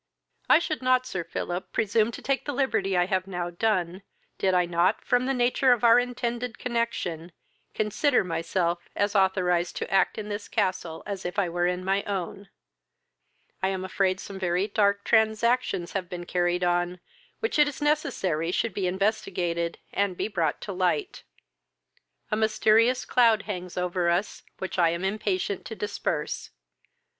[0.49, 4.01] "I should not, Sir Philip, presume to take the liberty I have now done,
[4.39, 7.31] did I not, from the nature of our intended connexion,
[7.75, 12.01] consider myself as authorised to act in this castle as if I were in my
[12.05, 12.49] own.
[13.61, 16.99] I am afraid some very dark transactions have been carried on
[17.39, 21.21] which it is necessary should be investigated, and be brought to light.
[22.31, 26.49] A mysterious cloud hangs over us, which I am impatient to disperse.